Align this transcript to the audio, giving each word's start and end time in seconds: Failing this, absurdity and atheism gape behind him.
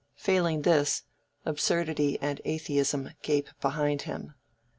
Failing 0.15 0.63
this, 0.63 1.03
absurdity 1.45 2.17
and 2.19 2.41
atheism 2.43 3.11
gape 3.21 3.49
behind 3.61 4.01
him. 4.01 4.33